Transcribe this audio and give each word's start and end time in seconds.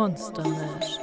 Monster 0.00 0.48
Mash. 0.48 0.98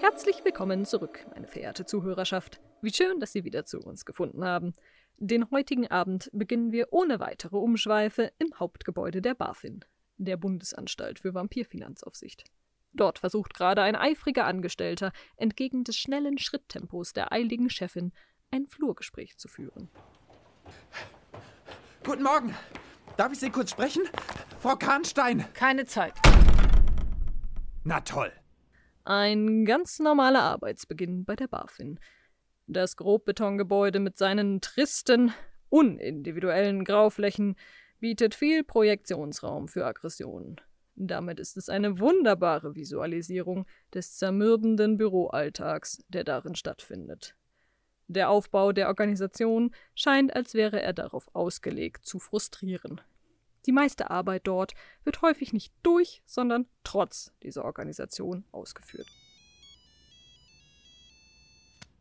Herzlich 0.00 0.44
willkommen 0.44 0.84
zurück, 0.84 1.24
meine 1.32 1.46
verehrte 1.46 1.84
Zuhörerschaft. 1.84 2.60
Wie 2.82 2.92
schön, 2.92 3.20
dass 3.20 3.30
Sie 3.30 3.44
wieder 3.44 3.64
zu 3.64 3.78
uns 3.78 4.06
gefunden 4.06 4.44
haben. 4.44 4.74
Den 5.18 5.48
heutigen 5.52 5.86
Abend 5.86 6.30
beginnen 6.32 6.72
wir 6.72 6.88
ohne 6.90 7.20
weitere 7.20 7.58
Umschweife 7.58 8.32
im 8.40 8.50
Hauptgebäude 8.58 9.22
der 9.22 9.34
BaFin, 9.34 9.84
der 10.16 10.36
Bundesanstalt 10.36 11.20
für 11.20 11.32
Vampirfinanzaufsicht. 11.32 12.42
Dort 12.92 13.20
versucht 13.20 13.54
gerade 13.54 13.82
ein 13.82 13.94
eifriger 13.94 14.46
Angestellter, 14.46 15.12
entgegen 15.36 15.84
des 15.84 15.96
schnellen 15.96 16.38
Schritttempos 16.38 17.12
der 17.12 17.30
eiligen 17.30 17.70
Chefin, 17.70 18.12
ein 18.50 18.66
Flurgespräch 18.66 19.38
zu 19.38 19.46
führen. 19.46 19.90
Guten 22.02 22.24
Morgen. 22.24 22.52
Darf 23.16 23.32
ich 23.32 23.40
Sie 23.40 23.48
kurz 23.48 23.70
sprechen? 23.70 24.02
Frau 24.60 24.76
Kahnstein. 24.76 25.46
Keine 25.54 25.86
Zeit. 25.86 26.12
Na 27.82 28.00
toll. 28.00 28.30
Ein 29.04 29.64
ganz 29.64 30.00
normaler 30.00 30.42
Arbeitsbeginn 30.42 31.24
bei 31.24 31.34
der 31.34 31.48
BaFin. 31.48 31.98
Das 32.66 32.96
Grobbetongebäude 32.96 34.00
mit 34.00 34.18
seinen 34.18 34.60
tristen, 34.60 35.32
unindividuellen 35.70 36.84
Grauflächen 36.84 37.56
bietet 38.00 38.34
viel 38.34 38.64
Projektionsraum 38.64 39.68
für 39.68 39.86
Aggressionen. 39.86 40.60
Damit 40.94 41.40
ist 41.40 41.56
es 41.56 41.70
eine 41.70 41.98
wunderbare 41.98 42.74
Visualisierung 42.74 43.66
des 43.94 44.18
zermürbenden 44.18 44.98
Büroalltags, 44.98 46.04
der 46.08 46.24
darin 46.24 46.54
stattfindet. 46.54 47.34
Der 48.08 48.30
Aufbau 48.30 48.72
der 48.72 48.88
Organisation 48.88 49.74
scheint, 49.94 50.34
als 50.34 50.54
wäre 50.54 50.80
er 50.80 50.92
darauf 50.92 51.28
ausgelegt, 51.34 52.06
zu 52.06 52.18
frustrieren. 52.20 53.00
Die 53.66 53.72
meiste 53.72 54.10
Arbeit 54.10 54.46
dort 54.46 54.74
wird 55.02 55.22
häufig 55.22 55.52
nicht 55.52 55.72
durch, 55.82 56.22
sondern 56.24 56.68
trotz 56.84 57.32
dieser 57.42 57.64
Organisation 57.64 58.44
ausgeführt. 58.52 59.08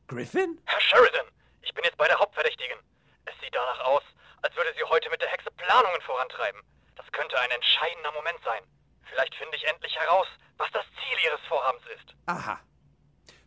Griffin? 0.07 0.61
Herr 0.65 0.79
Sheridan, 0.79 1.25
ich 1.63 1.73
bin 1.73 1.83
jetzt 1.83 1.97
bei 1.97 2.07
der 2.07 2.19
Hauptverdächtigen. 2.19 2.77
Es 3.25 3.33
sieht 3.41 3.55
danach 3.55 3.79
aus, 3.85 4.03
als 4.43 4.55
würde 4.55 4.69
sie 4.77 4.83
heute 4.83 5.09
mit 5.09 5.19
der 5.19 5.29
Hexe 5.29 5.49
Planungen 5.57 6.01
vorantreiben. 6.01 6.61
Das 6.95 7.11
könnte 7.11 7.39
ein 7.39 7.49
entscheidender 7.49 8.11
Moment 8.11 8.37
sein. 8.45 8.61
Vielleicht 9.09 9.33
finde 9.33 9.57
ich 9.57 9.65
endlich 9.65 9.95
heraus, 9.95 10.27
was 10.57 10.69
das 10.71 10.85
Ziel 10.85 11.17
Ihres 11.25 11.41
Vorhabens 11.47 11.83
ist. 11.95 12.13
Aha. 12.27 12.59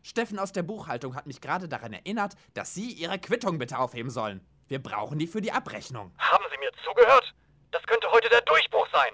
Steffen 0.08 0.38
aus 0.38 0.52
der 0.52 0.62
Buchhaltung 0.62 1.14
hat 1.14 1.26
mich 1.26 1.42
gerade 1.42 1.68
daran 1.68 1.92
erinnert, 1.92 2.32
dass 2.54 2.72
Sie 2.72 2.92
Ihre 2.92 3.18
Quittung 3.18 3.58
bitte 3.58 3.78
aufheben 3.78 4.10
sollen. 4.10 4.40
Wir 4.66 4.82
brauchen 4.82 5.18
die 5.18 5.26
für 5.26 5.42
die 5.42 5.52
Abrechnung. 5.52 6.14
Haben 6.16 6.44
Sie 6.50 6.56
mir 6.56 6.70
zugehört? 6.82 7.34
Das 7.72 7.82
könnte 7.82 8.10
heute 8.10 8.30
der 8.30 8.40
Durchbruch 8.40 8.88
sein. 8.90 9.12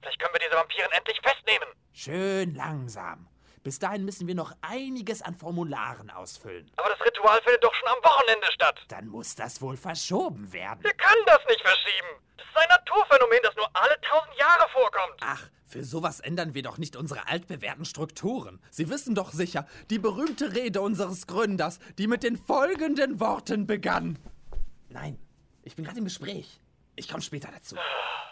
Vielleicht 0.00 0.20
können 0.20 0.32
wir 0.34 0.38
diese 0.38 0.54
Vampiren 0.54 0.92
endlich 0.92 1.20
festnehmen. 1.20 1.66
Schön 1.92 2.54
langsam. 2.54 3.28
Bis 3.64 3.80
dahin 3.80 4.04
müssen 4.04 4.28
wir 4.28 4.36
noch 4.36 4.52
einiges 4.60 5.20
an 5.20 5.34
Formularen 5.34 6.10
ausfüllen. 6.10 6.70
Aber 6.76 6.90
das 6.90 7.04
Ritual 7.04 7.42
findet 7.42 7.64
doch 7.64 7.74
schon 7.74 7.88
am 7.88 8.04
Wochenende 8.04 8.46
statt. 8.52 8.80
Dann 8.86 9.08
muss 9.08 9.34
das 9.34 9.60
wohl 9.60 9.76
verschoben 9.76 10.52
werden. 10.52 10.84
Wir 10.84 10.94
können 10.94 11.26
das 11.26 11.40
nicht 11.48 11.60
verschieben. 11.62 12.22
Das 12.36 12.46
ist 12.46 12.56
ein 12.56 12.68
Naturphänomen, 12.68 13.40
das 13.42 13.55
Vorkommt. 14.96 15.20
Ach, 15.20 15.50
für 15.66 15.84
sowas 15.84 16.20
ändern 16.20 16.54
wir 16.54 16.62
doch 16.62 16.78
nicht 16.78 16.96
unsere 16.96 17.28
altbewährten 17.28 17.84
Strukturen. 17.84 18.60
Sie 18.70 18.88
wissen 18.88 19.14
doch 19.14 19.32
sicher, 19.32 19.66
die 19.90 19.98
berühmte 19.98 20.54
Rede 20.54 20.80
unseres 20.80 21.26
Gründers, 21.26 21.78
die 21.98 22.06
mit 22.06 22.22
den 22.22 22.36
folgenden 22.36 23.20
Worten 23.20 23.66
begann. 23.66 24.18
Nein, 24.88 25.18
ich 25.62 25.76
bin 25.76 25.84
gerade 25.84 25.98
im 25.98 26.04
Gespräch. 26.04 26.60
Ich 26.94 27.08
komme 27.08 27.22
später 27.22 27.50
dazu. 27.52 27.76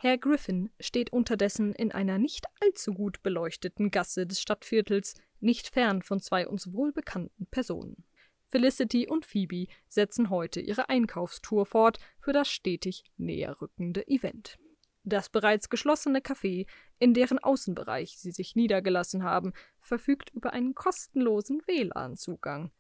Herr 0.00 0.16
Griffin 0.19 0.70
steht 0.80 1.12
unterdessen 1.12 1.72
in 1.74 1.92
einer 1.92 2.19
nicht 2.19 2.47
allzu 2.60 2.94
gut 2.94 3.22
beleuchteten 3.22 3.91
Gasse 3.91 4.26
des 4.26 4.41
Stadtviertels, 4.41 5.14
nicht 5.41 5.69
fern 5.69 6.03
von 6.03 6.20
zwei 6.20 6.48
uns 6.48 6.72
wohlbekannten 6.72 7.47
Personen. 7.47 8.04
Felicity 8.48 9.08
und 9.08 9.26
Phoebe 9.26 9.66
setzen 9.88 10.30
heute 10.30 10.60
ihre 10.60 10.88
Einkaufstour 10.88 11.66
fort 11.66 11.98
für 12.20 12.32
das 12.32 12.48
stetig 12.48 13.04
näher 13.16 13.60
rückende 13.60 14.06
Event. 14.06 14.58
Das 15.04 15.28
bereits 15.28 15.69
geschlossene 15.69 16.20
Café, 16.20 16.66
in 16.98 17.12
deren 17.12 17.38
Außenbereich 17.38 18.19
sie 18.19 18.32
sich 18.32 18.56
niedergelassen 18.56 19.22
haben, 19.22 19.53
verfügt 19.78 20.31
über 20.31 20.54
einen 20.54 20.75
kostenlosen 20.75 21.60
WLAN-Zugang. 21.66 22.72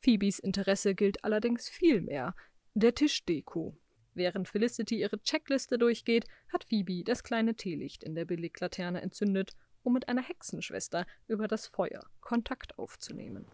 Phoebes 0.00 0.38
Interesse 0.38 0.94
gilt 0.94 1.22
allerdings 1.24 1.68
vielmehr 1.68 2.34
der 2.74 2.94
Tischdeko. 2.94 3.76
Während 4.14 4.48
Felicity 4.48 5.00
ihre 5.00 5.20
Checkliste 5.20 5.76
durchgeht, 5.76 6.24
hat 6.50 6.64
Phoebe 6.64 7.04
das 7.04 7.22
kleine 7.22 7.54
Teelicht 7.54 8.02
in 8.02 8.14
der 8.14 8.24
Billiglaterne 8.24 9.02
entzündet, 9.02 9.52
um 9.82 9.92
mit 9.92 10.08
einer 10.08 10.22
Hexenschwester 10.22 11.06
über 11.28 11.46
das 11.46 11.66
Feuer 11.66 12.02
Kontakt 12.20 12.78
aufzunehmen. 12.78 13.46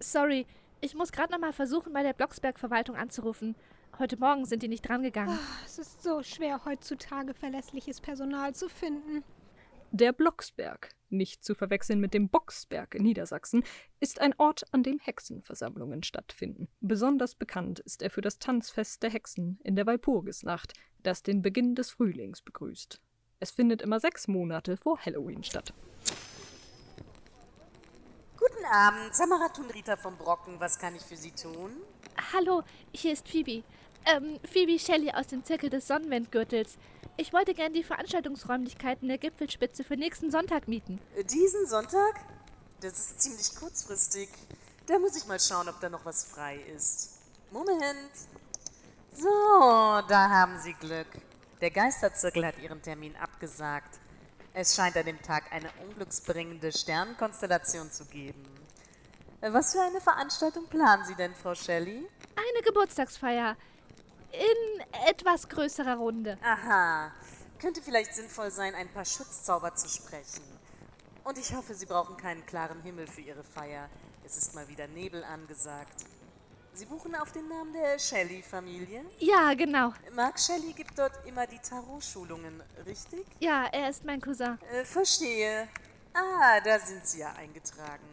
Sorry, 0.00 0.46
ich 0.82 0.94
muss 0.94 1.10
gerade 1.10 1.32
noch 1.32 1.40
mal 1.40 1.54
versuchen, 1.54 1.94
bei 1.94 2.02
der 2.02 2.12
Blocksberg-Verwaltung 2.12 2.96
anzurufen. 2.96 3.56
Heute 3.98 4.16
Morgen 4.16 4.44
sind 4.44 4.62
die 4.62 4.68
nicht 4.68 4.88
drangegangen. 4.88 5.36
Ah, 5.36 5.64
es 5.66 5.76
ist 5.76 6.04
so 6.04 6.22
schwer, 6.22 6.64
heutzutage 6.64 7.34
verlässliches 7.34 8.00
Personal 8.00 8.54
zu 8.54 8.68
finden. 8.68 9.24
Der 9.90 10.12
Blocksberg, 10.12 10.90
nicht 11.08 11.42
zu 11.42 11.56
verwechseln 11.56 11.98
mit 11.98 12.14
dem 12.14 12.28
Boxberg 12.28 12.94
in 12.94 13.02
Niedersachsen, 13.02 13.64
ist 13.98 14.20
ein 14.20 14.34
Ort, 14.38 14.72
an 14.72 14.84
dem 14.84 15.00
Hexenversammlungen 15.00 16.04
stattfinden. 16.04 16.68
Besonders 16.80 17.34
bekannt 17.34 17.80
ist 17.80 18.00
er 18.02 18.10
für 18.10 18.20
das 18.20 18.38
Tanzfest 18.38 19.02
der 19.02 19.10
Hexen 19.10 19.58
in 19.64 19.74
der 19.74 19.86
Walpurgisnacht, 19.86 20.74
das 21.02 21.24
den 21.24 21.42
Beginn 21.42 21.74
des 21.74 21.90
Frühlings 21.90 22.40
begrüßt. 22.40 23.00
Es 23.40 23.50
findet 23.50 23.82
immer 23.82 23.98
sechs 23.98 24.28
Monate 24.28 24.76
vor 24.76 25.04
Halloween 25.04 25.42
statt. 25.42 25.74
Guten 28.36 28.64
Abend, 28.64 29.12
Samara 29.12 29.48
Tunrita 29.48 29.96
vom 29.96 30.16
Brocken. 30.16 30.60
Was 30.60 30.78
kann 30.78 30.94
ich 30.94 31.02
für 31.02 31.16
Sie 31.16 31.32
tun? 31.32 31.72
Hallo, 32.32 32.62
hier 32.92 33.12
ist 33.12 33.28
Phoebe. 33.28 33.64
Ähm, 34.06 34.38
Phoebe 34.50 34.78
Shelley 34.78 35.10
aus 35.12 35.26
dem 35.26 35.44
Zirkel 35.44 35.70
des 35.70 35.86
Sonnenwendgürtels. 35.86 36.78
Ich 37.16 37.32
wollte 37.32 37.52
gern 37.54 37.72
die 37.72 37.82
Veranstaltungsräumlichkeiten 37.82 39.08
der 39.08 39.18
Gipfelspitze 39.18 39.84
für 39.84 39.96
nächsten 39.96 40.30
Sonntag 40.30 40.68
mieten. 40.68 41.00
Diesen 41.30 41.66
Sonntag? 41.66 42.20
Das 42.80 42.92
ist 42.92 43.20
ziemlich 43.20 43.54
kurzfristig. 43.56 44.28
Da 44.86 44.98
muss 44.98 45.16
ich 45.16 45.26
mal 45.26 45.40
schauen, 45.40 45.68
ob 45.68 45.80
da 45.80 45.88
noch 45.88 46.04
was 46.04 46.24
frei 46.24 46.56
ist. 46.74 47.18
Moment. 47.50 48.12
So, 49.12 49.28
da 50.08 50.28
haben 50.30 50.58
Sie 50.60 50.74
Glück. 50.74 51.08
Der 51.60 51.70
Geisterzirkel 51.70 52.46
hat 52.46 52.58
Ihren 52.62 52.80
Termin 52.80 53.16
abgesagt. 53.16 53.98
Es 54.54 54.74
scheint 54.74 54.96
an 54.96 55.06
dem 55.06 55.20
Tag 55.22 55.52
eine 55.52 55.70
unglücksbringende 55.84 56.72
Sternenkonstellation 56.72 57.90
zu 57.90 58.04
geben. 58.06 58.44
Was 59.40 59.72
für 59.72 59.82
eine 59.82 60.00
Veranstaltung 60.00 60.66
planen 60.66 61.04
Sie 61.04 61.14
denn, 61.14 61.34
Frau 61.34 61.54
Shelley? 61.54 62.08
Eine 62.36 62.62
Geburtstagsfeier. 62.64 63.56
In 64.32 64.80
etwas 65.08 65.48
größerer 65.48 65.96
Runde. 65.96 66.38
Aha. 66.42 67.12
Könnte 67.58 67.82
vielleicht 67.82 68.14
sinnvoll 68.14 68.50
sein, 68.50 68.74
ein 68.74 68.88
paar 68.88 69.04
Schutzzauber 69.04 69.74
zu 69.74 69.88
sprechen. 69.88 70.44
Und 71.24 71.38
ich 71.38 71.54
hoffe, 71.54 71.74
Sie 71.74 71.86
brauchen 71.86 72.16
keinen 72.16 72.44
klaren 72.46 72.80
Himmel 72.82 73.06
für 73.06 73.20
Ihre 73.20 73.42
Feier. 73.42 73.88
Es 74.24 74.36
ist 74.36 74.54
mal 74.54 74.68
wieder 74.68 74.86
Nebel 74.86 75.24
angesagt. 75.24 76.04
Sie 76.74 76.86
buchen 76.86 77.14
auf 77.16 77.32
den 77.32 77.48
Namen 77.48 77.72
der 77.72 77.98
Shelley-Familie? 77.98 79.04
Ja, 79.18 79.52
genau. 79.54 79.92
Mark 80.14 80.38
Shelley 80.38 80.72
gibt 80.72 80.96
dort 80.96 81.12
immer 81.26 81.46
die 81.46 81.58
Tarot-Schulungen, 81.58 82.62
richtig? 82.86 83.26
Ja, 83.40 83.64
er 83.72 83.90
ist 83.90 84.04
mein 84.04 84.20
Cousin. 84.20 84.58
Äh, 84.72 84.84
verstehe. 84.84 85.66
Ah, 86.14 86.60
da 86.60 86.78
sind 86.78 87.04
Sie 87.06 87.18
ja 87.20 87.32
eingetragen. 87.32 88.04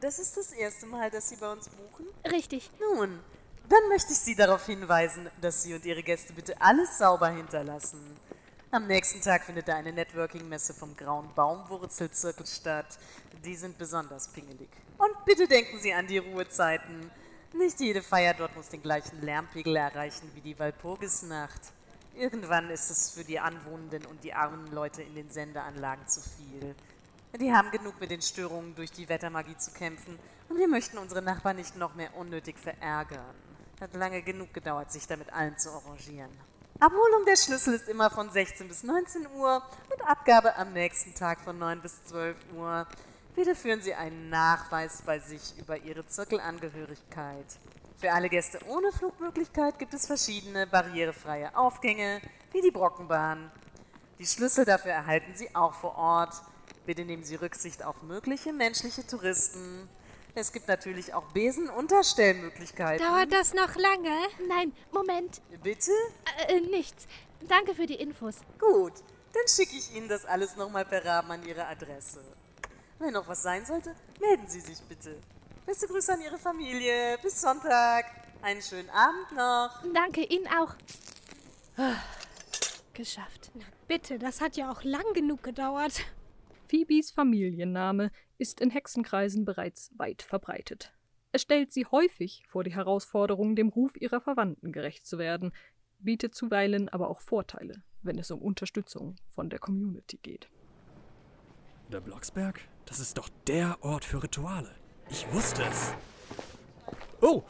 Das 0.00 0.18
ist 0.18 0.36
das 0.36 0.50
erste 0.52 0.86
Mal, 0.86 1.10
dass 1.10 1.28
Sie 1.28 1.36
bei 1.36 1.50
uns 1.52 1.68
buchen? 1.68 2.06
Richtig. 2.30 2.70
Nun, 2.80 3.20
dann 3.68 3.88
möchte 3.88 4.12
ich 4.12 4.18
Sie 4.18 4.34
darauf 4.34 4.66
hinweisen, 4.66 5.28
dass 5.40 5.62
Sie 5.62 5.74
und 5.74 5.84
Ihre 5.84 6.02
Gäste 6.02 6.32
bitte 6.32 6.60
alles 6.60 6.98
sauber 6.98 7.28
hinterlassen. 7.28 8.16
Am 8.70 8.86
nächsten 8.86 9.20
Tag 9.20 9.44
findet 9.44 9.68
da 9.68 9.76
eine 9.76 9.92
Networking-Messe 9.92 10.74
vom 10.74 10.96
Grauen 10.96 11.28
Baumwurzelzirkel 11.34 12.46
statt. 12.46 12.98
Die 13.44 13.54
sind 13.54 13.78
besonders 13.78 14.28
pingelig. 14.28 14.68
Und 14.98 15.24
bitte 15.24 15.46
denken 15.48 15.78
Sie 15.78 15.92
an 15.92 16.06
die 16.06 16.18
Ruhezeiten. 16.18 17.10
Nicht 17.54 17.80
jede 17.80 18.02
Feier 18.02 18.34
dort 18.34 18.54
muss 18.56 18.68
den 18.68 18.82
gleichen 18.82 19.22
Lärmpegel 19.22 19.76
erreichen 19.76 20.30
wie 20.34 20.40
die 20.40 20.58
Walpurgisnacht. 20.58 21.60
Irgendwann 22.14 22.70
ist 22.70 22.90
es 22.90 23.10
für 23.10 23.24
die 23.24 23.38
Anwohnenden 23.38 24.04
und 24.06 24.24
die 24.24 24.34
armen 24.34 24.70
Leute 24.72 25.02
in 25.02 25.14
den 25.14 25.30
Sendeanlagen 25.30 26.06
zu 26.08 26.20
viel. 26.20 26.74
Die 27.38 27.52
haben 27.52 27.70
genug 27.70 28.00
mit 28.00 28.10
den 28.10 28.22
Störungen 28.22 28.74
durch 28.74 28.90
die 28.90 29.08
Wettermagie 29.08 29.56
zu 29.56 29.70
kämpfen 29.70 30.18
und 30.48 30.58
wir 30.58 30.68
möchten 30.68 30.98
unsere 30.98 31.22
Nachbarn 31.22 31.56
nicht 31.56 31.76
noch 31.76 31.94
mehr 31.94 32.16
unnötig 32.16 32.58
verärgern. 32.58 33.45
Hat 33.80 33.94
lange 33.94 34.22
genug 34.22 34.54
gedauert, 34.54 34.90
sich 34.90 35.06
damit 35.06 35.32
allen 35.32 35.58
zu 35.58 35.70
arrangieren. 35.70 36.30
Abholung 36.80 37.24
der 37.26 37.36
Schlüssel 37.36 37.74
ist 37.74 37.88
immer 37.88 38.10
von 38.10 38.30
16 38.30 38.68
bis 38.68 38.82
19 38.82 39.26
Uhr 39.36 39.62
und 39.90 40.08
Abgabe 40.08 40.56
am 40.56 40.72
nächsten 40.72 41.14
Tag 41.14 41.40
von 41.40 41.58
9 41.58 41.80
bis 41.80 42.04
12 42.04 42.36
Uhr. 42.54 42.86
Bitte 43.34 43.54
führen 43.54 43.80
Sie 43.82 43.94
einen 43.94 44.30
Nachweis 44.30 45.02
bei 45.02 45.18
sich 45.18 45.58
über 45.58 45.76
Ihre 45.76 46.06
Zirkelangehörigkeit. 46.06 47.46
Für 47.98 48.12
alle 48.12 48.28
Gäste 48.28 48.58
ohne 48.66 48.92
Flugmöglichkeit 48.92 49.78
gibt 49.78 49.94
es 49.94 50.06
verschiedene 50.06 50.66
barrierefreie 50.66 51.56
Aufgänge, 51.56 52.20
wie 52.52 52.60
die 52.60 52.70
Brockenbahn. 52.70 53.50
Die 54.18 54.26
Schlüssel 54.26 54.64
dafür 54.64 54.92
erhalten 54.92 55.34
Sie 55.34 55.54
auch 55.54 55.74
vor 55.74 55.96
Ort. 55.96 56.34
Bitte 56.86 57.04
nehmen 57.04 57.24
Sie 57.24 57.36
Rücksicht 57.36 57.82
auf 57.82 58.02
mögliche 58.02 58.52
menschliche 58.52 59.06
Touristen. 59.06 59.88
Es 60.38 60.52
gibt 60.52 60.68
natürlich 60.68 61.14
auch 61.14 61.24
Besenunterstellmöglichkeiten. 61.32 63.06
Dauert 63.06 63.32
das 63.32 63.54
noch 63.54 63.74
lange? 63.74 64.14
Nein, 64.46 64.70
Moment. 64.92 65.40
Bitte? 65.62 65.90
Äh, 66.48 66.60
nichts. 66.60 67.06
Danke 67.48 67.74
für 67.74 67.86
die 67.86 67.94
Infos. 67.94 68.36
Gut, 68.58 68.92
dann 69.32 69.48
schicke 69.48 69.74
ich 69.74 69.96
Ihnen 69.96 70.10
das 70.10 70.26
alles 70.26 70.54
nochmal 70.56 70.84
per 70.84 71.02
Rahmen 71.02 71.30
an 71.30 71.48
Ihre 71.48 71.66
Adresse. 71.66 72.20
Wenn 72.98 73.14
noch 73.14 73.26
was 73.26 73.42
sein 73.42 73.64
sollte, 73.64 73.94
melden 74.20 74.46
Sie 74.46 74.60
sich 74.60 74.78
bitte. 74.82 75.16
Beste 75.64 75.86
Grüße 75.86 76.12
an 76.12 76.20
Ihre 76.20 76.36
Familie. 76.36 77.16
Bis 77.22 77.40
Sonntag. 77.40 78.04
Einen 78.42 78.60
schönen 78.60 78.90
Abend 78.90 79.32
noch. 79.32 79.70
Danke 79.94 80.22
Ihnen 80.22 80.46
auch. 80.48 80.74
Ah, 81.78 81.96
Geschafft. 82.92 83.50
Bitte, 83.88 84.18
das 84.18 84.42
hat 84.42 84.58
ja 84.58 84.70
auch 84.70 84.82
lang 84.82 85.04
genug 85.14 85.42
gedauert. 85.42 86.02
Phoebes 86.68 87.10
Familienname 87.10 88.10
ist 88.38 88.60
in 88.60 88.70
Hexenkreisen 88.70 89.44
bereits 89.44 89.90
weit 89.96 90.22
verbreitet. 90.22 90.92
Es 91.32 91.42
stellt 91.42 91.72
sie 91.72 91.86
häufig 91.86 92.44
vor 92.48 92.64
die 92.64 92.74
Herausforderung, 92.74 93.56
dem 93.56 93.68
Ruf 93.68 93.96
ihrer 93.96 94.20
Verwandten 94.20 94.72
gerecht 94.72 95.06
zu 95.06 95.18
werden, 95.18 95.52
bietet 95.98 96.34
zuweilen 96.34 96.88
aber 96.88 97.08
auch 97.10 97.20
Vorteile, 97.20 97.82
wenn 98.02 98.18
es 98.18 98.30
um 98.30 98.40
Unterstützung 98.40 99.16
von 99.30 99.50
der 99.50 99.58
Community 99.58 100.18
geht. 100.18 100.48
Der 101.90 102.00
Blocksberg? 102.00 102.60
Das 102.84 103.00
ist 103.00 103.18
doch 103.18 103.28
der 103.46 103.76
Ort 103.82 104.04
für 104.04 104.22
Rituale. 104.22 104.74
Ich 105.08 105.30
wusste 105.32 105.62
es. 105.64 105.94
Oh, 107.20 107.44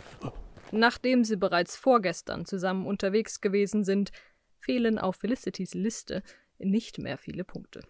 Nachdem 0.72 1.24
sie 1.24 1.36
bereits 1.36 1.76
vorgestern 1.76 2.44
zusammen 2.44 2.86
unterwegs 2.86 3.40
gewesen 3.40 3.84
sind, 3.84 4.10
fehlen 4.58 4.98
auf 4.98 5.16
Felicitys 5.16 5.74
Liste 5.74 6.22
nicht 6.58 6.98
mehr 6.98 7.18
viele 7.18 7.44
Punkte. 7.44 7.82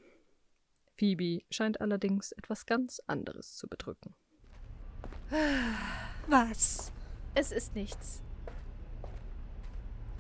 Phoebe 0.97 1.45
scheint 1.51 1.81
allerdings 1.81 2.33
etwas 2.33 2.67
ganz 2.67 3.01
anderes 3.07 3.57
zu 3.57 3.69
bedrücken. 3.69 4.15
Was? 6.29 6.93
Es 7.35 7.53
ist 7.53 7.75
nichts. 7.75 8.23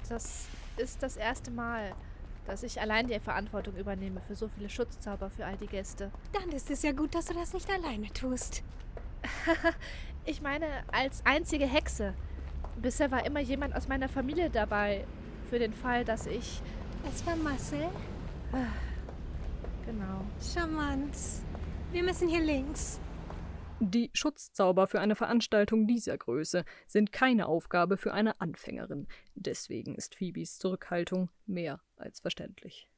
Das 0.08 0.46
ist 0.76 1.02
das 1.02 1.16
erste 1.16 1.50
Mal, 1.50 1.94
dass 2.46 2.62
ich 2.62 2.80
allein 2.80 3.08
die 3.08 3.18
Verantwortung 3.18 3.76
übernehme 3.76 4.20
für 4.20 4.36
so 4.36 4.48
viele 4.48 4.68
Schutzzauber 4.68 5.30
für 5.30 5.46
all 5.46 5.56
die 5.56 5.66
Gäste. 5.66 6.12
Dann 6.32 6.50
ist 6.50 6.70
es 6.70 6.82
ja 6.82 6.92
gut, 6.92 7.14
dass 7.14 7.26
du 7.26 7.34
das 7.34 7.52
nicht 7.52 7.70
alleine 7.70 8.12
tust. 8.12 8.62
Ich 10.28 10.42
meine, 10.42 10.66
als 10.90 11.24
einzige 11.24 11.66
Hexe. 11.66 12.12
Bisher 12.82 13.12
war 13.12 13.24
immer 13.24 13.38
jemand 13.38 13.76
aus 13.76 13.86
meiner 13.86 14.08
Familie 14.08 14.50
dabei. 14.50 15.06
Für 15.48 15.60
den 15.60 15.72
Fall, 15.72 16.04
dass 16.04 16.26
ich. 16.26 16.60
Das 17.04 17.24
war 17.24 17.36
Marcel. 17.36 17.88
Genau. 19.86 20.24
Charmant. 20.40 21.16
Wir 21.92 22.02
müssen 22.02 22.28
hier 22.28 22.42
links. 22.42 23.00
Die 23.78 24.10
Schutzzauber 24.14 24.86
für 24.86 25.00
eine 25.00 25.14
Veranstaltung 25.14 25.86
dieser 25.86 26.18
Größe 26.18 26.64
sind 26.86 27.12
keine 27.12 27.46
Aufgabe 27.46 27.96
für 27.96 28.12
eine 28.12 28.40
Anfängerin. 28.40 29.06
Deswegen 29.34 29.94
ist 29.94 30.16
Phoebes 30.16 30.58
Zurückhaltung 30.58 31.28
mehr 31.46 31.80
als 31.96 32.20
verständlich. 32.20 32.88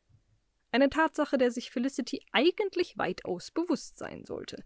Eine 0.73 0.88
Tatsache, 0.88 1.37
der 1.37 1.50
sich 1.50 1.70
Felicity 1.70 2.23
eigentlich 2.32 2.96
weitaus 2.96 3.50
bewusst 3.50 3.99
sein 3.99 4.25
sollte. 4.25 4.62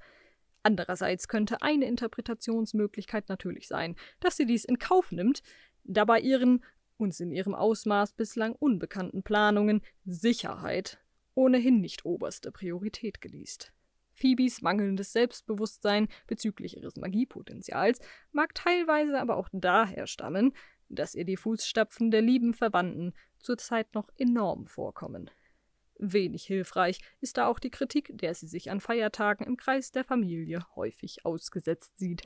Andererseits 0.63 1.29
könnte 1.29 1.63
eine 1.63 1.87
Interpretationsmöglichkeit 1.87 3.29
natürlich 3.29 3.67
sein, 3.67 3.97
dass 4.21 4.37
sie 4.37 4.47
dies 4.47 4.65
in 4.65 4.79
Kauf 4.79 5.11
nimmt, 5.11 5.43
da 5.83 6.05
bei 6.05 6.21
ihren 6.21 6.63
uns 6.99 7.19
in 7.19 7.33
ihrem 7.33 7.55
Ausmaß 7.55 8.13
bislang 8.13 8.55
unbekannten 8.55 9.23
Planungen 9.25 9.83
Sicherheit 10.05 11.02
ohnehin 11.35 11.81
nicht 11.81 12.05
oberste 12.05 12.53
Priorität 12.53 13.21
genießt. 13.21 13.73
Phoebes 14.15 14.63
mangelndes 14.63 15.13
Selbstbewusstsein 15.13 16.09
bezüglich 16.27 16.77
ihres 16.77 16.97
Magiepotenzials 16.97 18.01
mag 18.31 18.55
teilweise 18.55 19.21
aber 19.21 19.37
auch 19.37 19.49
daher 19.53 20.07
stammen, 20.07 20.53
dass 20.89 21.15
ihr 21.15 21.25
die 21.25 21.37
Fußstapfen 21.37 22.11
der 22.11 22.23
lieben 22.23 22.55
Verwandten 22.55 23.15
zurzeit 23.39 23.95
noch 23.95 24.11
enorm 24.19 24.67
vorkommen. 24.67 25.31
Wenig 25.99 26.45
hilfreich 26.45 27.01
ist 27.21 27.39
da 27.39 27.47
auch 27.47 27.59
die 27.59 27.71
Kritik, 27.71 28.11
der 28.13 28.35
sie 28.35 28.47
sich 28.47 28.71
an 28.71 28.81
Feiertagen 28.81 29.47
im 29.47 29.57
Kreis 29.57 29.93
der 29.93 30.05
Familie 30.05 30.65
häufig 30.75 31.25
ausgesetzt 31.25 31.99
sieht. 31.99 32.23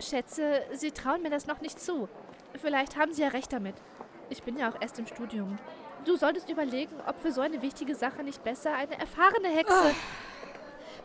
Schätze, 0.00 0.62
Sie 0.72 0.92
trauen 0.92 1.22
mir 1.22 1.30
das 1.30 1.46
noch 1.46 1.60
nicht 1.60 1.80
zu. 1.80 2.08
Vielleicht 2.54 2.96
haben 2.96 3.12
Sie 3.12 3.22
ja 3.22 3.28
recht 3.28 3.52
damit. 3.52 3.74
Ich 4.30 4.42
bin 4.42 4.58
ja 4.58 4.70
auch 4.70 4.80
erst 4.80 4.98
im 4.98 5.06
Studium. 5.06 5.58
Du 6.04 6.16
solltest 6.16 6.48
überlegen, 6.48 6.94
ob 7.06 7.18
für 7.18 7.32
so 7.32 7.40
eine 7.40 7.60
wichtige 7.62 7.94
Sache 7.94 8.22
nicht 8.22 8.42
besser 8.44 8.74
eine 8.74 8.98
erfahrene 8.98 9.48
Hexe. 9.48 9.94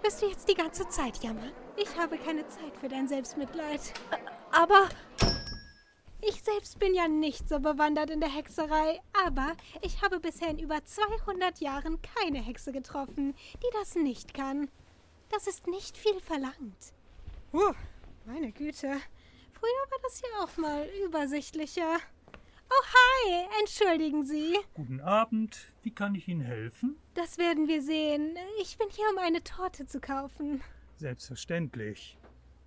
Bist 0.02 0.22
du 0.22 0.28
jetzt 0.28 0.48
die 0.50 0.54
ganze 0.54 0.88
Zeit 0.90 1.24
jammern? 1.24 1.52
Ich 1.78 1.98
habe 1.98 2.18
keine 2.18 2.48
Zeit 2.48 2.76
für 2.80 2.88
dein 2.90 3.08
Selbstmitleid. 3.08 3.82
Aber 4.52 4.90
Ich 6.26 6.42
selbst 6.42 6.80
bin 6.80 6.94
ja 6.94 7.10
nicht 7.10 7.50
so 7.50 7.60
bewandert 7.60 8.10
in 8.10 8.22
der 8.22 8.30
Hexerei, 8.30 9.02
aber 9.26 9.58
ich 9.82 10.02
habe 10.02 10.22
bisher 10.22 10.48
in 10.50 10.58
über 10.58 10.84
200 10.86 11.60
Jahren 11.60 12.00
keine 12.02 12.40
Hexe 12.40 12.72
getroffen, 12.72 13.36
die 13.58 13.70
das 13.74 13.96
nicht 13.96 14.34
kann. 14.34 14.70
Das 15.30 15.48
ist 15.48 15.68
nicht 15.68 15.98
viel 15.98 16.22
verlangt. 16.22 16.94
Uh, 17.54 17.74
meine 18.26 18.54
Güte. 18.54 18.88
Früher 19.52 19.92
war 19.92 20.00
das 20.02 20.22
ja 20.22 20.44
auch 20.46 20.58
mal 20.58 20.88
übersichtlicher. 21.06 21.98
Oh, 22.76 22.84
hi! 22.86 23.46
Entschuldigen 23.60 24.24
Sie. 24.24 24.58
Guten 24.74 25.00
Abend, 25.00 25.60
wie 25.84 25.92
kann 25.92 26.16
ich 26.16 26.28
Ihnen 26.28 26.42
helfen? 26.42 26.98
Das 27.14 27.38
werden 27.38 27.68
wir 27.68 27.84
sehen. 27.84 28.36
Ich 28.62 28.78
bin 28.80 28.88
hier, 28.90 29.06
um 29.12 29.20
eine 29.20 29.44
Torte 29.44 29.86
zu 29.86 30.00
kaufen. 30.00 30.64
Selbstverständlich. 30.96 32.18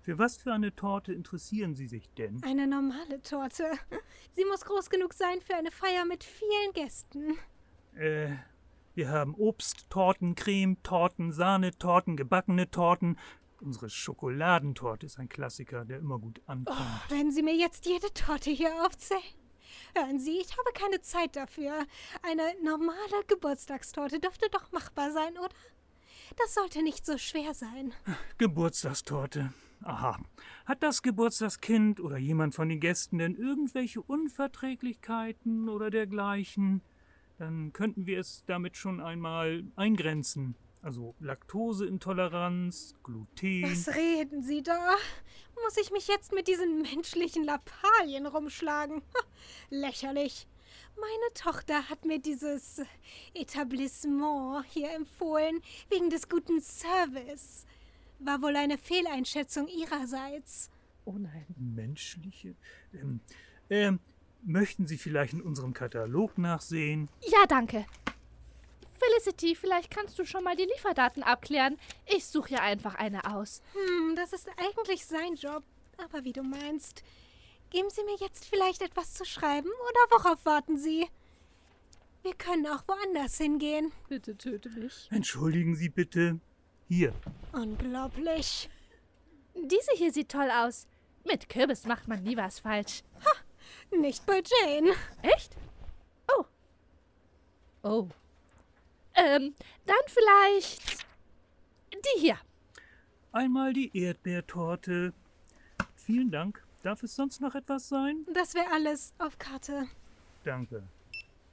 Für 0.01 0.17
was 0.17 0.37
für 0.37 0.53
eine 0.53 0.73
Torte 0.73 1.11
interessieren 1.11 1.75
Sie 1.75 1.87
sich 1.87 2.09
denn? 2.11 2.41
Eine 2.43 2.67
normale 2.67 3.21
Torte. 3.21 3.69
Sie 4.31 4.45
muss 4.45 4.63
groß 4.63 4.89
genug 4.89 5.13
sein 5.13 5.41
für 5.41 5.55
eine 5.55 5.71
Feier 5.71 6.05
mit 6.05 6.23
vielen 6.23 6.73
Gästen. 6.73 7.37
Äh, 7.95 8.29
wir 8.93 9.09
haben 9.09 9.35
Obst, 9.35 9.89
Torten, 9.89 10.35
Creme, 10.35 10.81
Torten, 10.83 11.33
Sahne, 11.33 11.77
Torten, 11.77 12.15
gebackene 12.15 12.71
Torten. 12.71 13.17
Unsere 13.59 13.89
Schokoladentorte 13.89 15.05
ist 15.05 15.19
ein 15.19 15.27
Klassiker, 15.27 15.83
der 15.83 15.97
immer 15.97 16.19
gut 16.19 16.41
ankommt. 16.45 16.79
Wenn 17.09 17.31
Sie 17.31 17.43
mir 17.43 17.55
jetzt 17.55 17.85
jede 17.85 18.13
Torte 18.13 18.51
hier 18.51 18.71
aufzählen. 18.85 19.21
Hören 19.95 20.19
Sie, 20.19 20.39
ich 20.39 20.51
habe 20.57 20.71
keine 20.73 21.01
Zeit 21.01 21.35
dafür. 21.35 21.85
Eine 22.21 22.43
normale 22.63 23.23
Geburtstagstorte 23.27 24.19
dürfte 24.19 24.49
doch 24.51 24.71
machbar 24.71 25.11
sein, 25.11 25.37
oder? 25.37 25.49
Das 26.37 26.53
sollte 26.53 26.83
nicht 26.83 27.05
so 27.05 27.17
schwer 27.17 27.53
sein. 27.53 27.93
Geburtstagstorte. 28.37 29.53
Aha. 29.83 30.19
Hat 30.65 30.83
das 30.83 31.01
Geburtstagskind 31.01 31.99
oder 31.99 32.17
jemand 32.17 32.55
von 32.55 32.69
den 32.69 32.79
Gästen 32.79 33.19
denn 33.19 33.35
irgendwelche 33.35 34.01
Unverträglichkeiten 34.01 35.69
oder 35.69 35.89
dergleichen? 35.89 36.81
Dann 37.37 37.71
könnten 37.73 38.07
wir 38.07 38.19
es 38.19 38.43
damit 38.45 38.77
schon 38.77 38.99
einmal 38.99 39.63
eingrenzen. 39.75 40.55
Also 40.87 41.15
Laktoseintoleranz, 41.19 42.95
Gluten. 43.03 43.63
Was 43.63 43.93
reden 43.93 44.41
Sie 44.41 44.63
da? 44.63 44.95
Muss 45.61 45.75
ich 45.75 45.91
mich 45.91 46.07
jetzt 46.07 46.31
mit 46.31 46.47
diesen 46.47 46.81
menschlichen 46.81 47.43
Lappalien 47.43 48.25
rumschlagen? 48.25 49.01
Ha, 49.01 49.23
lächerlich. 49.69 50.47
Meine 50.95 51.33
Tochter 51.33 51.89
hat 51.89 52.05
mir 52.05 52.19
dieses 52.19 52.81
Etablissement 53.33 54.63
hier 54.69 54.95
empfohlen, 54.95 55.59
wegen 55.89 56.09
des 56.09 56.29
guten 56.29 56.61
Service. 56.61 57.65
War 58.19 58.41
wohl 58.41 58.55
eine 58.55 58.77
Fehleinschätzung 58.77 59.67
ihrerseits. 59.67 60.71
Oh 61.03 61.17
nein. 61.17 61.47
Menschliche. 61.57 62.55
Ähm, 62.93 63.19
ähm, 63.69 63.99
möchten 64.41 64.87
Sie 64.87 64.97
vielleicht 64.97 65.33
in 65.33 65.41
unserem 65.41 65.73
Katalog 65.73 66.37
nachsehen? 66.37 67.09
Ja, 67.29 67.45
danke. 67.45 67.85
Felicity, 69.17 69.55
vielleicht 69.55 69.89
kannst 69.89 70.19
du 70.19 70.25
schon 70.25 70.43
mal 70.43 70.55
die 70.55 70.65
Lieferdaten 70.65 71.23
abklären. 71.23 71.77
Ich 72.05 72.25
suche 72.25 72.49
hier 72.49 72.61
einfach 72.61 72.95
eine 72.95 73.33
aus. 73.33 73.61
Hm, 73.73 74.15
das 74.15 74.33
ist 74.33 74.47
eigentlich 74.57 75.05
sein 75.05 75.35
Job. 75.35 75.63
Aber 75.97 76.23
wie 76.23 76.33
du 76.33 76.43
meinst. 76.43 77.03
Geben 77.71 77.89
Sie 77.89 78.03
mir 78.03 78.15
jetzt 78.19 78.45
vielleicht 78.45 78.81
etwas 78.81 79.13
zu 79.13 79.25
schreiben 79.25 79.67
oder 79.67 80.23
worauf 80.23 80.45
warten 80.45 80.77
Sie? 80.77 81.07
Wir 82.21 82.35
können 82.35 82.67
auch 82.67 82.83
woanders 82.87 83.37
hingehen. 83.37 83.91
Bitte 84.07 84.37
töte 84.37 84.69
mich. 84.69 85.07
Entschuldigen 85.11 85.75
Sie 85.75 85.89
bitte. 85.89 86.39
Hier. 86.87 87.13
Unglaublich. 87.51 88.69
Diese 89.55 89.91
hier 89.95 90.13
sieht 90.13 90.29
toll 90.29 90.49
aus. 90.51 90.87
Mit 91.25 91.49
Kürbis 91.49 91.85
macht 91.85 92.07
man 92.07 92.23
nie 92.23 92.37
was 92.37 92.59
falsch. 92.59 93.03
Nicht 93.91 94.25
bei 94.25 94.41
Jane. 94.43 94.93
Echt? 95.23 95.57
Oh. 96.37 96.45
Oh. 97.83 98.07
Ähm, 99.17 99.55
dann 99.85 99.97
vielleicht 100.05 101.05
die 101.91 102.19
hier. 102.19 102.37
Einmal 103.31 103.73
die 103.73 103.95
Erdbeertorte. 103.97 105.13
Vielen 105.95 106.31
Dank. 106.31 106.63
Darf 106.83 107.03
es 107.03 107.15
sonst 107.15 107.41
noch 107.41 107.55
etwas 107.55 107.89
sein? 107.89 108.25
Das 108.33 108.53
wäre 108.53 108.71
alles 108.71 109.13
auf 109.17 109.37
Karte. 109.39 109.87
Danke. 110.45 110.83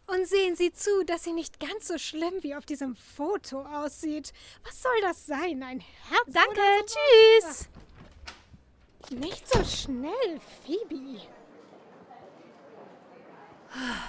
Und 0.07 0.29
sehen 0.29 0.55
Sie 0.55 0.71
zu, 0.71 1.05
dass 1.07 1.25
sie 1.25 1.33
nicht 1.33 1.59
ganz 1.59 1.89
so 1.89 1.97
schlimm 1.97 2.35
wie 2.43 2.55
auf 2.55 2.67
diesem 2.67 2.95
Foto 2.95 3.63
aussieht. 3.63 4.33
Was 4.63 4.83
soll 4.83 5.01
das 5.01 5.25
sein? 5.27 5.63
Ein 5.63 5.81
Herz? 5.81 6.27
Danke, 6.27 6.61
oder 6.61 6.87
so? 6.87 6.95
tschüss. 7.41 7.69
Nicht 9.19 9.49
so 9.49 9.65
schnell, 9.65 10.41
Phoebe. 10.63 11.23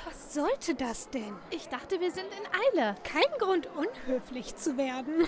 Was 0.06 0.34
sollte 0.34 0.76
das 0.76 1.10
denn? 1.10 1.34
Ich 1.50 1.68
dachte, 1.68 2.00
wir 2.00 2.12
sind 2.12 2.28
in 2.28 2.80
Eile. 2.80 2.96
Kein 3.04 3.24
Grund, 3.40 3.68
unhöflich 3.76 4.56
zu 4.56 4.78
werden. 4.78 5.28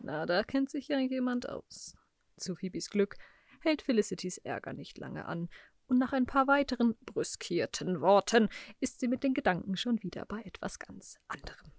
Na, 0.00 0.26
da 0.26 0.42
kennt 0.42 0.70
sich 0.70 0.88
ja 0.88 0.98
jemand 0.98 1.48
aus. 1.48 1.96
Zu 2.36 2.54
Phoebes 2.54 2.90
Glück 2.90 3.16
hält 3.60 3.82
Felicitys 3.82 4.38
Ärger 4.38 4.72
nicht 4.72 4.98
lange 4.98 5.24
an, 5.24 5.48
und 5.88 5.98
nach 5.98 6.12
ein 6.12 6.26
paar 6.26 6.46
weiteren 6.46 6.96
brüskierten 7.06 8.02
Worten 8.02 8.50
ist 8.78 9.00
sie 9.00 9.08
mit 9.08 9.22
den 9.22 9.32
Gedanken 9.32 9.76
schon 9.76 10.02
wieder 10.02 10.26
bei 10.26 10.42
etwas 10.42 10.78
ganz 10.78 11.16
anderem. 11.28 11.72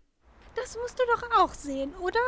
Das 0.56 0.75
musst 0.78 1.00
du 1.00 1.04
doch 1.13 1.39
auch 1.39 1.54
sehen, 1.54 1.94
oder? 1.96 2.20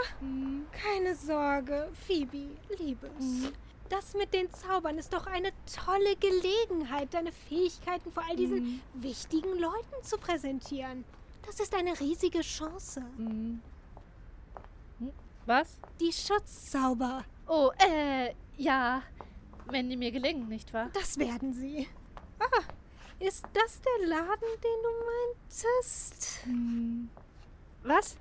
Keine 0.72 1.16
Sorge, 1.16 1.92
Phoebe, 2.06 2.56
Liebes. 2.78 3.52
Das 3.92 4.14
mit 4.14 4.34
den 4.34 4.50
Zaubern 4.54 4.98
ist 4.98 5.12
doch 5.14 5.28
eine 5.28 5.52
tolle 5.66 6.16
Gelegenheit, 6.16 7.14
deine 7.14 7.34
Fähigkeiten 7.34 8.10
vor 8.12 8.24
all 8.28 8.38
diesen 8.38 8.82
wichtigen 8.94 9.60
Leuten 9.60 10.02
zu 10.04 10.18
präsentieren. 10.18 11.04
Das 11.46 11.60
ist 11.60 11.76
eine 11.76 12.00
riesige 12.00 12.40
Chance. 12.40 13.04
Was? 15.46 15.78
Die 16.00 16.14
Schutzzauber, 16.14 17.26
Oh, 17.48 17.70
äh, 17.86 18.34
ja. 18.56 19.04
Wenn 19.70 19.90
die 19.90 19.98
mir 19.98 20.12
gelingen, 20.14 20.48
nicht 20.48 20.74
wahr? 20.74 20.90
das 20.94 21.18
werden 21.20 21.54
sie. 21.54 21.86
Ah, 22.40 22.62
ist 23.20 23.46
das 23.54 23.82
der 23.82 24.08
Laden, 24.08 24.48
den 24.64 24.80
du 24.84 24.90
meintest? 25.44 26.40
Was? 27.84 28.16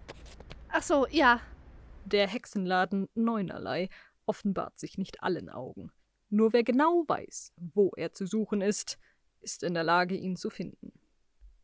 Ach 0.68 0.82
so, 0.82 1.06
ja. 1.10 1.40
Der 2.06 2.26
Hexenladen 2.26 3.08
Neunerlei 3.14 3.88
offenbart 4.30 4.78
sich 4.78 4.96
nicht 4.96 5.24
allen 5.24 5.50
Augen. 5.50 5.90
Nur 6.28 6.52
wer 6.52 6.62
genau 6.62 7.02
weiß, 7.08 7.52
wo 7.56 7.90
er 7.96 8.12
zu 8.12 8.26
suchen 8.26 8.60
ist, 8.60 8.96
ist 9.40 9.64
in 9.64 9.74
der 9.74 9.82
Lage, 9.82 10.14
ihn 10.14 10.36
zu 10.36 10.50
finden. 10.50 10.92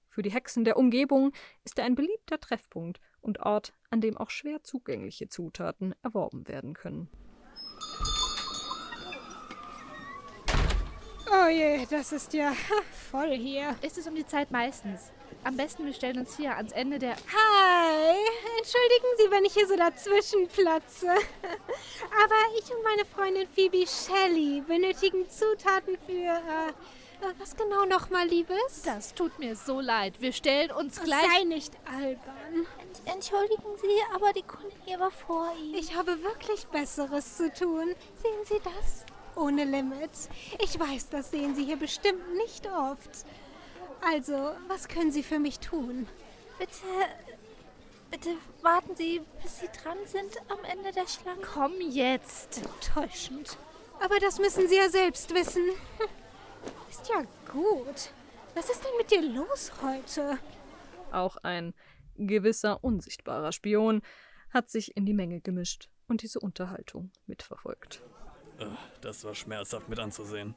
Für 0.08 0.22
die 0.22 0.32
Hexen 0.32 0.64
der 0.64 0.76
Umgebung 0.76 1.32
ist 1.62 1.78
er 1.78 1.84
ein 1.84 1.94
beliebter 1.94 2.40
Treffpunkt 2.40 3.00
und 3.20 3.38
Ort, 3.38 3.72
an 3.90 4.00
dem 4.00 4.16
auch 4.16 4.30
schwer 4.30 4.64
zugängliche 4.64 5.28
Zutaten 5.28 5.94
erworben 6.02 6.48
werden 6.48 6.74
können. 6.74 7.08
Oh 11.30 11.48
je, 11.48 11.86
das 11.88 12.10
ist 12.10 12.32
ja 12.32 12.52
voll 13.10 13.36
hier. 13.36 13.76
Ist 13.82 13.96
es 13.96 14.08
um 14.08 14.16
die 14.16 14.26
Zeit 14.26 14.50
meistens. 14.50 15.12
Am 15.44 15.56
besten, 15.56 15.86
wir 15.86 15.94
stellen 15.94 16.18
uns 16.18 16.36
hier 16.36 16.56
ans 16.56 16.72
Ende 16.72 16.98
der. 16.98 17.12
Hi, 17.14 18.16
entschuldigen 18.58 19.06
Sie, 19.18 19.30
wenn 19.30 19.44
ich 19.44 19.54
hier 19.54 19.66
so 19.68 19.76
dazwischen 19.76 20.48
platze. 20.48 21.06
Aber 21.06 22.58
ich 22.58 22.64
und 22.74 22.82
meine 22.82 23.04
Freundin 23.04 23.46
Phoebe 23.54 23.86
Shelley 23.86 24.62
benötigen 24.66 25.28
Zutaten 25.30 25.96
für, 26.04 26.12
äh, 26.12 26.70
äh, 27.20 27.32
was 27.38 27.56
genau 27.56 27.84
nochmal, 27.84 28.26
Liebes? 28.26 28.82
Das 28.84 29.14
tut 29.14 29.38
mir 29.38 29.56
so 29.56 29.80
leid. 29.80 30.20
Wir 30.20 30.32
stellen 30.32 30.72
uns 30.72 31.00
gleich. 31.00 31.24
Sei 31.24 31.44
nicht 31.44 31.72
albern. 31.84 32.66
Entschuldigen 33.04 33.78
Sie, 33.80 34.14
aber 34.14 34.32
die 34.32 34.42
Kollegin 34.42 34.98
war 34.98 35.10
vor 35.10 35.52
Ihnen. 35.62 35.74
Ich 35.74 35.94
habe 35.94 36.22
wirklich 36.22 36.66
Besseres 36.66 37.36
zu 37.36 37.52
tun. 37.52 37.94
Sehen 38.20 38.44
Sie 38.44 38.60
das? 38.64 39.04
Ohne 39.36 39.64
Limit. 39.64 40.10
Ich 40.62 40.78
weiß, 40.78 41.10
das 41.10 41.30
sehen 41.30 41.54
Sie 41.54 41.64
hier 41.64 41.76
bestimmt 41.76 42.34
nicht 42.36 42.66
oft. 42.66 43.24
Also, 44.00 44.52
was 44.68 44.88
können 44.88 45.10
Sie 45.10 45.22
für 45.22 45.38
mich 45.38 45.58
tun? 45.58 46.06
Bitte, 46.58 46.72
bitte 48.10 48.30
warten 48.62 48.94
Sie, 48.94 49.20
bis 49.42 49.60
Sie 49.60 49.68
dran 49.82 49.98
sind 50.06 50.36
am 50.48 50.64
Ende 50.64 50.92
der 50.92 51.06
Schlange. 51.06 51.42
Komm 51.42 51.72
jetzt. 51.80 52.62
Enttäuschend. 52.64 53.58
Aber 54.00 54.18
das 54.20 54.38
müssen 54.38 54.68
Sie 54.68 54.76
ja 54.76 54.88
selbst 54.88 55.34
wissen. 55.34 55.64
Ist 56.90 57.08
ja 57.08 57.22
gut. 57.50 58.10
Was 58.54 58.70
ist 58.70 58.82
denn 58.82 58.96
mit 58.96 59.10
dir 59.10 59.22
los 59.22 59.70
heute? 59.82 60.38
Auch 61.12 61.36
ein 61.42 61.74
gewisser 62.16 62.82
unsichtbarer 62.82 63.52
Spion 63.52 64.00
hat 64.50 64.70
sich 64.70 64.96
in 64.96 65.04
die 65.04 65.12
Menge 65.12 65.40
gemischt 65.42 65.90
und 66.08 66.22
diese 66.22 66.40
Unterhaltung 66.40 67.10
mitverfolgt. 67.26 68.02
Das 69.02 69.24
war 69.24 69.34
schmerzhaft 69.34 69.88
mit 69.88 69.98
anzusehen. 69.98 70.54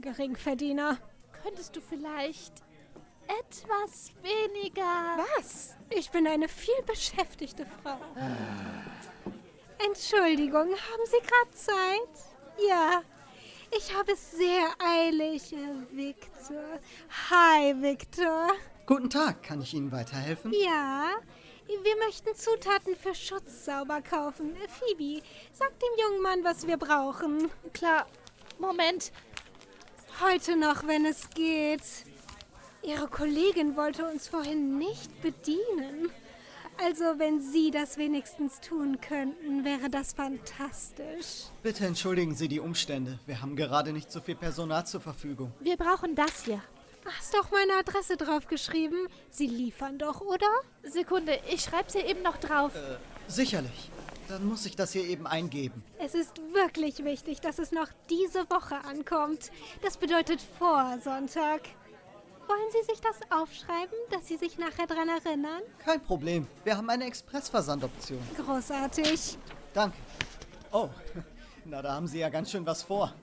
Geringverdiener. 0.00 0.98
Könntest 1.42 1.74
du 1.76 1.80
vielleicht 1.80 2.52
etwas 3.26 4.12
weniger. 4.22 5.18
Was? 5.36 5.76
Ich 5.90 6.10
bin 6.10 6.26
eine 6.26 6.48
viel 6.48 6.82
beschäftigte 6.86 7.66
Frau. 7.82 7.98
Entschuldigung, 9.84 10.68
haben 10.70 11.06
Sie 11.06 11.20
gerade 11.20 11.50
Zeit? 11.52 12.68
Ja. 12.68 13.02
Ich 13.76 13.94
habe 13.94 14.12
es 14.12 14.30
sehr 14.32 14.70
eilig, 14.78 15.52
Herr 15.52 15.74
Victor. 15.90 16.80
Hi, 17.30 17.74
Victor. 17.82 18.48
Guten 18.86 19.10
Tag, 19.10 19.42
kann 19.42 19.60
ich 19.60 19.74
Ihnen 19.74 19.92
weiterhelfen? 19.92 20.52
Ja, 20.54 21.10
wir 21.66 21.96
möchten 22.06 22.34
Zutaten 22.34 22.96
für 22.96 23.14
Schutzzauber 23.14 24.00
kaufen. 24.00 24.56
Phoebe, 24.68 25.22
sag 25.52 25.78
dem 25.78 25.90
jungen 26.02 26.22
Mann, 26.22 26.44
was 26.44 26.66
wir 26.66 26.78
brauchen. 26.78 27.50
Klar. 27.74 28.06
Moment. 28.58 29.12
Heute 30.20 30.56
noch, 30.56 30.84
wenn 30.88 31.06
es 31.06 31.30
geht. 31.30 31.82
Ihre 32.82 33.06
Kollegin 33.06 33.76
wollte 33.76 34.04
uns 34.04 34.26
vorhin 34.26 34.76
nicht 34.76 35.22
bedienen. 35.22 36.10
Also, 36.84 37.04
wenn 37.18 37.40
Sie 37.40 37.70
das 37.70 37.98
wenigstens 37.98 38.60
tun 38.60 39.00
könnten, 39.00 39.64
wäre 39.64 39.88
das 39.88 40.14
fantastisch. 40.14 41.46
Bitte 41.62 41.86
entschuldigen 41.86 42.34
Sie 42.34 42.48
die 42.48 42.58
Umstände. 42.58 43.20
Wir 43.26 43.40
haben 43.40 43.54
gerade 43.54 43.92
nicht 43.92 44.10
so 44.10 44.20
viel 44.20 44.34
Personal 44.34 44.84
zur 44.86 45.00
Verfügung. 45.00 45.52
Wir 45.60 45.76
brauchen 45.76 46.16
das 46.16 46.44
hier. 46.44 46.62
Hast 47.04 47.34
doch 47.34 47.52
meine 47.52 47.74
Adresse 47.74 48.16
draufgeschrieben. 48.16 49.06
Sie 49.30 49.46
liefern 49.46 49.98
doch, 49.98 50.20
oder? 50.20 50.50
Sekunde, 50.82 51.38
ich 51.48 51.62
schreibe 51.62 51.90
sie 51.90 52.00
eben 52.00 52.22
noch 52.22 52.38
drauf. 52.38 52.72
Sicherlich. 53.28 53.90
Dann 54.28 54.46
muss 54.46 54.66
ich 54.66 54.76
das 54.76 54.92
hier 54.92 55.04
eben 55.04 55.26
eingeben. 55.26 55.82
Es 55.98 56.14
ist 56.14 56.36
wirklich 56.52 57.02
wichtig, 57.04 57.40
dass 57.40 57.58
es 57.58 57.72
noch 57.72 57.88
diese 58.10 58.48
Woche 58.50 58.76
ankommt. 58.84 59.50
Das 59.82 59.96
bedeutet 59.96 60.40
vor 60.58 60.98
Sonntag. 61.02 61.62
Wollen 62.46 62.70
Sie 62.70 62.92
sich 62.92 63.00
das 63.00 63.20
aufschreiben, 63.30 63.96
dass 64.10 64.26
Sie 64.26 64.36
sich 64.36 64.58
nachher 64.58 64.86
dran 64.86 65.08
erinnern? 65.08 65.62
Kein 65.78 66.02
Problem. 66.02 66.46
Wir 66.64 66.76
haben 66.76 66.88
eine 66.90 67.04
Expressversandoption. 67.04 68.20
Großartig. 68.36 69.38
Danke. 69.72 69.96
Oh, 70.72 70.88
na 71.64 71.82
da 71.82 71.94
haben 71.94 72.06
Sie 72.06 72.18
ja 72.18 72.28
ganz 72.28 72.50
schön 72.50 72.66
was 72.66 72.82
vor. 72.82 73.14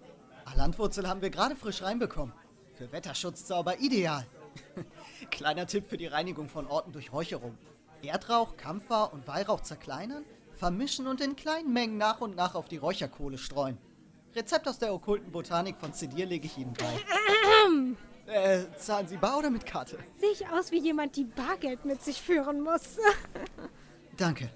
Landwurzel 0.56 1.08
haben 1.08 1.22
wir 1.22 1.30
gerade 1.30 1.56
frisch 1.56 1.82
reinbekommen. 1.82 2.34
Für 2.76 2.92
Wetterschutzzauber 2.92 3.80
ideal. 3.80 4.26
Kleiner 5.32 5.68
Tipp 5.68 5.88
für 5.88 5.98
die 5.98 6.08
Reinigung 6.08 6.50
von 6.50 6.66
Orten 6.68 6.92
durch 6.92 7.12
Räucherung. 7.12 7.58
Erdrauch, 8.04 8.56
Kampfer 8.58 9.12
und 9.14 9.28
Weihrauch 9.28 9.62
zerkleinern, 9.62 10.24
vermischen 10.56 11.08
und 11.08 11.22
in 11.22 11.36
kleinen 11.36 11.72
Mengen 11.74 11.98
nach 11.98 12.22
und 12.22 12.36
nach 12.36 12.56
auf 12.56 12.68
die 12.68 12.78
Räucherkohle 12.78 13.38
streuen. 13.38 13.78
Rezept 14.36 14.68
aus 14.68 14.80
der 14.80 14.94
okkulten 14.94 15.32
Botanik 15.32 15.78
von 15.78 15.94
Zedir 15.94 16.26
lege 16.26 16.46
ich 16.48 16.58
Ihnen 16.58 16.74
bei. 16.74 18.32
äh, 18.34 18.66
zahlen 18.78 19.08
Sie 19.08 19.18
bar 19.18 19.38
oder 19.40 19.50
mit 19.50 19.66
Karte? 19.66 19.98
Sehe 20.20 20.32
ich 20.32 20.48
aus 20.50 20.72
wie 20.72 20.80
jemand, 20.80 21.16
die 21.16 21.24
Bargeld 21.24 21.86
mit 21.86 22.04
sich 22.04 22.22
führen 22.22 22.62
muss. 22.62 22.98
Danke. 24.18 24.50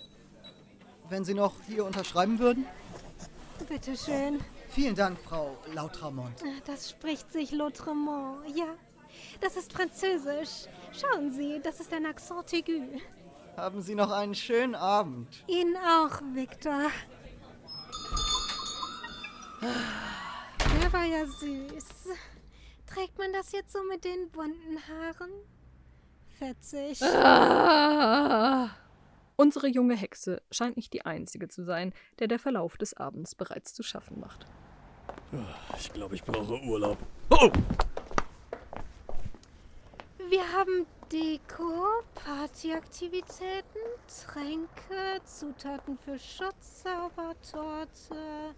Wenn 1.10 1.24
Sie 1.24 1.34
noch 1.34 1.54
hier 1.68 1.86
unterschreiben 1.86 2.40
würden? 2.40 2.66
Bitteschön. 3.68 4.40
Vielen 4.70 4.96
Dank, 4.96 5.18
Frau 5.20 5.58
Lautramont. 5.74 6.44
Das 6.66 6.90
spricht 6.92 7.32
sich 7.32 7.52
L'Autrement, 7.52 8.38
ja. 8.56 8.68
Das 9.42 9.56
ist 9.58 9.74
Französisch. 9.74 10.68
Schauen 10.92 11.32
Sie, 11.32 11.60
das 11.64 11.80
ist 11.80 11.92
ein 11.94 12.06
Accent 12.06 12.54
aigu. 12.54 13.00
Haben 13.60 13.82
Sie 13.82 13.94
noch 13.94 14.10
einen 14.12 14.36
schönen 14.36 14.74
Abend. 14.74 15.44
Ihnen 15.48 15.76
auch, 15.76 16.22
Victor. 16.34 16.90
Der 19.62 20.94
war 20.94 21.04
ja 21.04 21.26
süß. 21.26 22.08
Trägt 22.88 23.18
man 23.18 23.34
das 23.34 23.52
jetzt 23.52 23.74
so 23.74 23.84
mit 23.84 24.06
den 24.06 24.30
bunten 24.32 24.78
Haaren? 24.88 25.30
Fetzig. 26.38 27.02
Unsere 29.36 29.68
junge 29.68 29.98
Hexe 29.98 30.42
scheint 30.52 30.78
nicht 30.78 30.94
die 30.94 31.06
einzige 31.06 31.50
zu 31.50 31.66
sein, 31.66 31.94
der 32.20 32.30
der 32.30 32.40
Verlauf 32.40 32.78
des 32.78 32.94
Abends 32.96 33.36
bereits 33.36 33.74
zu 33.74 33.84
schaffen 33.84 34.22
macht. 34.22 34.46
Ich 35.78 35.92
glaube, 35.92 36.16
ich 36.16 36.24
brauche 36.24 36.62
Urlaub. 36.62 36.98
Oh! 37.30 37.52
Wir 40.30 40.54
haben 40.54 40.86
Deko, 41.12 42.04
Partyaktivitäten, 42.14 43.82
Tränke, 44.08 45.24
Zutaten 45.26 45.98
für 45.98 46.20
Schutz, 46.20 46.84
Zaubertorte. 46.84 48.54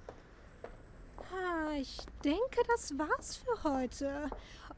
Ah, 1.31 1.71
ich 1.79 1.97
denke, 2.25 2.61
das 2.67 2.97
war's 2.97 3.37
für 3.37 3.63
heute. 3.63 4.29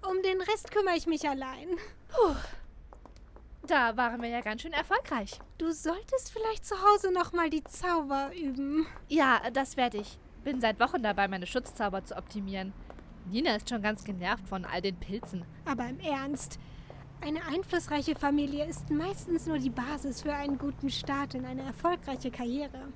Um 0.07 0.21
den 0.21 0.39
Rest 0.41 0.69
kümmere 0.69 0.97
ich 0.97 1.07
mich 1.07 1.27
allein. 1.27 1.69
Puh. 2.09 2.35
Da 3.65 3.97
waren 3.97 4.21
wir 4.21 4.29
ja 4.29 4.41
ganz 4.41 4.61
schön 4.61 4.73
erfolgreich. 4.73 5.39
Du 5.57 5.71
solltest 5.71 6.31
vielleicht 6.31 6.65
zu 6.65 6.75
Hause 6.75 7.11
nochmal 7.11 7.49
die 7.49 7.63
Zauber 7.63 8.29
üben. 8.35 8.85
Ja, 9.07 9.41
das 9.51 9.77
werde 9.77 9.97
ich. 9.97 10.19
Bin 10.43 10.61
seit 10.61 10.79
Wochen 10.79 11.01
dabei, 11.01 11.27
meine 11.27 11.47
Schutzzauber 11.47 12.03
zu 12.03 12.15
optimieren. 12.17 12.71
Nina 13.31 13.55
ist 13.55 13.69
schon 13.69 13.81
ganz 13.81 14.03
genervt 14.03 14.47
von 14.47 14.63
all 14.65 14.81
den 14.81 14.97
Pilzen. 14.97 15.45
Aber 15.65 15.87
im 15.87 15.99
Ernst, 16.01 16.59
eine 17.21 17.45
einflussreiche 17.45 18.15
Familie 18.15 18.65
ist 18.65 18.89
meistens 18.89 19.45
nur 19.45 19.57
die 19.57 19.69
Basis 19.69 20.21
für 20.21 20.33
einen 20.33 20.57
guten 20.57 20.89
Start 20.89 21.35
in 21.35 21.45
eine 21.45 21.63
erfolgreiche 21.63 22.31
Karriere. 22.31 22.89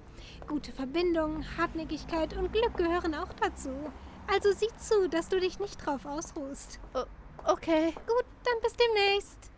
Gute 0.47 0.71
Verbindungen, 0.71 1.45
Hartnäckigkeit 1.57 2.35
und 2.35 2.51
Glück 2.51 2.75
gehören 2.75 3.15
auch 3.15 3.31
dazu. 3.33 3.71
Also 4.27 4.51
sieh 4.51 4.69
zu, 4.77 5.07
dass 5.07 5.29
du 5.29 5.39
dich 5.39 5.59
nicht 5.59 5.77
drauf 5.85 6.05
ausruhst. 6.05 6.79
O 6.93 7.03
okay. 7.45 7.93
Gut, 7.93 8.25
dann 8.43 8.61
bis 8.61 8.75
demnächst. 8.75 9.51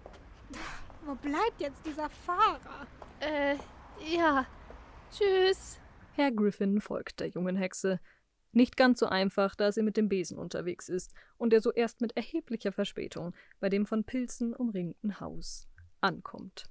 Wo 1.05 1.15
bleibt 1.15 1.59
jetzt 1.59 1.83
dieser 1.85 2.09
Fahrer? 2.09 2.85
Äh, 3.19 3.55
ja. 4.15 4.45
Tschüss. 5.11 5.79
Herr 6.13 6.31
Griffin 6.31 6.81
folgt 6.81 7.19
der 7.19 7.29
jungen 7.29 7.55
Hexe. 7.55 7.99
Nicht 8.51 8.77
ganz 8.77 8.99
so 8.99 9.05
einfach, 9.05 9.55
da 9.55 9.71
sie 9.71 9.83
mit 9.83 9.97
dem 9.97 10.09
Besen 10.09 10.37
unterwegs 10.37 10.89
ist 10.89 11.13
und 11.37 11.53
er 11.53 11.61
so 11.61 11.71
erst 11.71 12.01
mit 12.01 12.17
erheblicher 12.17 12.71
Verspätung 12.71 13.35
bei 13.59 13.69
dem 13.69 13.85
von 13.85 14.03
Pilzen 14.03 14.55
umringten 14.55 15.19
Haus 15.19 15.67
ankommt. 16.01 16.65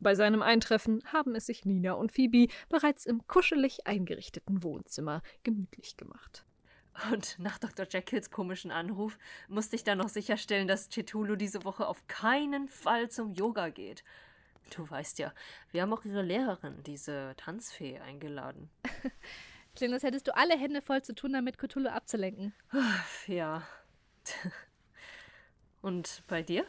Bei 0.00 0.16
seinem 0.16 0.42
Eintreffen 0.42 1.00
haben 1.12 1.36
es 1.36 1.46
sich 1.46 1.64
Nina 1.64 1.92
und 1.92 2.10
Phoebe 2.10 2.48
bereits 2.68 3.06
im 3.06 3.24
kuschelig 3.28 3.86
eingerichteten 3.86 4.64
Wohnzimmer 4.64 5.22
gemütlich 5.44 5.96
gemacht. 5.96 6.44
Und 7.12 7.38
nach 7.38 7.58
Dr. 7.58 7.86
Jekylls 7.88 8.30
komischen 8.30 8.72
Anruf 8.72 9.16
musste 9.48 9.76
ich 9.76 9.84
dann 9.84 9.98
noch 9.98 10.08
sicherstellen, 10.08 10.66
dass 10.66 10.88
Cthulhu 10.88 11.36
diese 11.36 11.64
Woche 11.64 11.86
auf 11.86 12.06
keinen 12.08 12.68
Fall 12.68 13.10
zum 13.10 13.32
Yoga 13.32 13.68
geht. 13.70 14.02
Du 14.74 14.88
weißt 14.88 15.20
ja, 15.20 15.32
wir 15.70 15.82
haben 15.82 15.92
auch 15.92 16.04
ihre 16.04 16.22
Lehrerin, 16.22 16.82
diese 16.82 17.34
Tanzfee, 17.36 17.98
eingeladen. 18.00 18.70
Klingt, 19.74 19.94
als 19.94 20.02
hättest 20.02 20.28
du 20.28 20.36
alle 20.36 20.56
Hände 20.58 20.82
voll 20.82 21.02
zu 21.02 21.14
tun, 21.14 21.32
damit 21.32 21.58
Cthulhu 21.58 21.88
abzulenken. 21.88 22.54
Ja. 23.26 23.66
Und 25.80 26.22
bei 26.28 26.42
dir? 26.42 26.64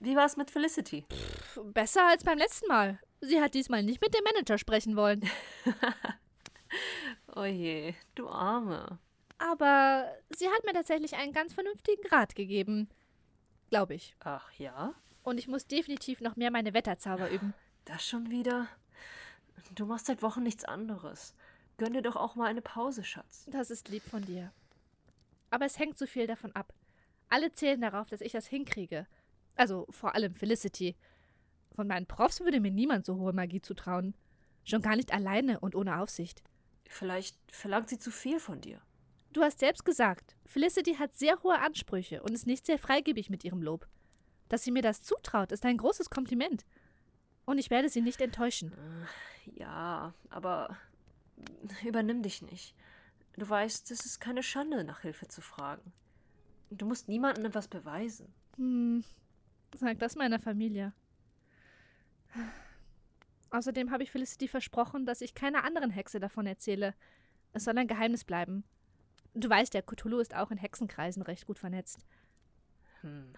Wie 0.00 0.16
war 0.16 0.26
es 0.26 0.36
mit 0.36 0.50
Felicity? 0.50 1.04
Pff, 1.10 1.60
besser 1.74 2.06
als 2.08 2.24
beim 2.24 2.38
letzten 2.38 2.68
Mal. 2.68 3.00
Sie 3.20 3.40
hat 3.40 3.54
diesmal 3.54 3.82
nicht 3.82 4.00
mit 4.00 4.14
dem 4.14 4.22
Manager 4.24 4.56
sprechen 4.58 4.96
wollen. 4.96 5.28
oh 7.34 7.44
je, 7.44 7.94
du 8.14 8.28
Arme. 8.28 8.98
Aber 9.38 10.12
sie 10.30 10.48
hat 10.48 10.64
mir 10.64 10.72
tatsächlich 10.72 11.16
einen 11.16 11.32
ganz 11.32 11.52
vernünftigen 11.52 12.06
Rat 12.08 12.34
gegeben. 12.36 12.88
Glaube 13.70 13.94
ich. 13.94 14.14
Ach 14.20 14.50
ja? 14.52 14.94
Und 15.22 15.38
ich 15.38 15.48
muss 15.48 15.66
definitiv 15.66 16.20
noch 16.20 16.36
mehr 16.36 16.50
meine 16.50 16.74
Wetterzauber 16.74 17.30
üben. 17.30 17.54
Das 17.84 18.06
schon 18.06 18.30
wieder? 18.30 18.68
Du 19.74 19.84
machst 19.86 20.06
seit 20.06 20.22
Wochen 20.22 20.42
nichts 20.42 20.64
anderes. 20.64 21.34
Gönn 21.78 21.92
dir 21.92 22.02
doch 22.02 22.16
auch 22.16 22.34
mal 22.34 22.46
eine 22.46 22.60
Pause, 22.60 23.04
Schatz. 23.04 23.46
Das 23.48 23.70
ist 23.70 23.88
lieb 23.88 24.02
von 24.02 24.24
dir. 24.24 24.52
Aber 25.50 25.64
es 25.64 25.78
hängt 25.78 25.96
so 25.96 26.06
viel 26.06 26.26
davon 26.26 26.52
ab. 26.52 26.74
Alle 27.28 27.52
zählen 27.52 27.80
darauf, 27.80 28.10
dass 28.10 28.20
ich 28.20 28.32
das 28.32 28.48
hinkriege. 28.48 29.06
Also 29.56 29.86
vor 29.90 30.14
allem 30.14 30.34
Felicity. 30.34 30.96
Von 31.74 31.86
meinen 31.86 32.06
Profs 32.06 32.40
würde 32.40 32.60
mir 32.60 32.72
niemand 32.72 33.06
so 33.06 33.16
hohe 33.16 33.32
Magie 33.32 33.62
zutrauen. 33.62 34.14
Schon 34.64 34.82
gar 34.82 34.96
nicht 34.96 35.14
alleine 35.14 35.60
und 35.60 35.76
ohne 35.76 36.00
Aufsicht. 36.00 36.42
Vielleicht 36.88 37.38
verlangt 37.50 37.88
sie 37.88 37.98
zu 37.98 38.10
viel 38.10 38.40
von 38.40 38.60
dir. 38.60 38.82
Du 39.32 39.42
hast 39.42 39.60
selbst 39.60 39.84
gesagt, 39.84 40.36
Felicity 40.46 40.94
hat 40.94 41.14
sehr 41.14 41.42
hohe 41.42 41.60
Ansprüche 41.60 42.22
und 42.22 42.32
ist 42.32 42.46
nicht 42.46 42.66
sehr 42.66 42.78
freigebig 42.78 43.30
mit 43.30 43.44
ihrem 43.44 43.62
Lob. 43.62 43.86
Dass 44.48 44.64
sie 44.64 44.72
mir 44.72 44.82
das 44.82 45.02
zutraut, 45.02 45.52
ist 45.52 45.64
ein 45.64 45.76
großes 45.76 46.10
Kompliment. 46.10 46.64
Und 47.44 47.58
ich 47.58 47.70
werde 47.70 47.88
sie 47.88 48.00
nicht 48.00 48.20
enttäuschen. 48.20 48.74
Ja, 49.44 50.12
aber 50.28 50.76
übernimm 51.84 52.22
dich 52.22 52.42
nicht. 52.42 52.74
Du 53.36 53.48
weißt, 53.48 53.90
es 53.90 54.04
ist 54.04 54.20
keine 54.20 54.42
Schande, 54.42 54.84
nach 54.84 55.00
Hilfe 55.00 55.28
zu 55.28 55.40
fragen. 55.40 55.92
Du 56.70 56.86
musst 56.86 57.08
niemandem 57.08 57.46
etwas 57.46 57.68
beweisen. 57.68 58.32
Hm, 58.56 59.04
sag 59.74 59.98
das 59.98 60.16
meiner 60.16 60.38
Familie. 60.38 60.92
Außerdem 63.50 63.90
habe 63.90 64.02
ich 64.02 64.10
Felicity 64.10 64.48
versprochen, 64.48 65.06
dass 65.06 65.20
ich 65.20 65.34
keiner 65.34 65.64
anderen 65.64 65.90
Hexe 65.90 66.20
davon 66.20 66.46
erzähle. 66.46 66.94
Es 67.52 67.64
soll 67.64 67.78
ein 67.78 67.88
Geheimnis 67.88 68.24
bleiben. 68.24 68.64
Du 69.34 69.48
weißt 69.48 69.74
ja, 69.74 69.82
Cthulhu 69.82 70.18
ist 70.18 70.34
auch 70.34 70.50
in 70.50 70.58
Hexenkreisen 70.58 71.22
recht 71.22 71.46
gut 71.46 71.58
vernetzt. 71.58 72.04
Hm, 73.00 73.32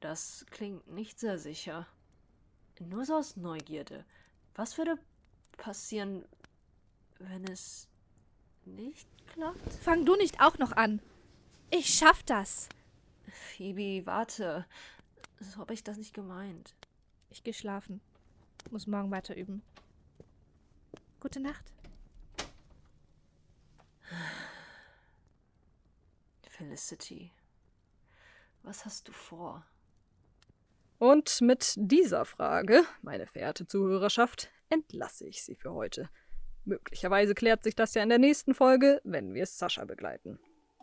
das 0.00 0.46
klingt 0.50 0.88
nicht 0.88 1.20
sehr 1.20 1.38
sicher. 1.38 1.86
Nur 2.80 3.04
so 3.04 3.16
aus 3.16 3.36
Neugierde. 3.36 4.04
Was 4.54 4.78
würde 4.78 4.96
passieren, 5.58 6.24
wenn 7.20 7.44
es 7.44 7.88
nicht 8.64 9.08
klappt? 9.28 9.72
Fang 9.82 10.04
du 10.04 10.16
nicht 10.16 10.40
auch 10.40 10.58
noch 10.58 10.72
an. 10.72 11.00
Ich 11.70 11.94
schaff 11.94 12.22
das. 12.24 12.68
Phoebe, 13.30 14.04
warte. 14.06 14.66
So 15.38 15.58
habe 15.58 15.74
ich 15.74 15.84
das 15.84 15.96
nicht 15.96 16.14
gemeint. 16.14 16.74
Ich 17.30 17.44
gehe 17.44 17.54
schlafen. 17.54 18.00
Muss 18.70 18.86
morgen 18.86 19.10
weiter 19.10 19.36
üben. 19.36 19.62
Gute 21.20 21.40
Nacht. 21.40 21.72
Felicity, 26.48 27.32
was 28.62 28.84
hast 28.84 29.08
du 29.08 29.12
vor? 29.12 29.64
Und 30.98 31.40
mit 31.40 31.74
dieser 31.76 32.26
Frage, 32.26 32.84
meine 33.00 33.26
verehrte 33.26 33.66
Zuhörerschaft, 33.66 34.50
entlasse 34.68 35.26
ich 35.26 35.42
Sie 35.42 35.54
für 35.54 35.72
heute. 35.72 36.10
Möglicherweise 36.70 37.34
klärt 37.34 37.64
sich 37.64 37.74
das 37.74 37.94
ja 37.94 38.02
in 38.04 38.10
der 38.10 38.20
nächsten 38.20 38.54
Folge, 38.54 39.00
wenn 39.02 39.34
wir 39.34 39.44
Sascha 39.44 39.84
begleiten. 39.84 40.38